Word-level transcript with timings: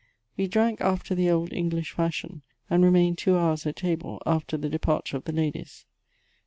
We 0.35 0.47
drank 0.47 0.81
after 0.81 1.13
the 1.13 1.29
old 1.29 1.53
English 1.53 1.93
fiELshion, 1.93 2.41
and 2.71 2.83
remained 2.83 3.19
two 3.19 3.37
hours 3.37 3.67
at 3.67 3.75
table 3.75 4.19
after 4.25 4.57
the 4.57 4.67
departure 4.67 5.15
of 5.17 5.25
the 5.25 5.31
ladies. 5.31 5.85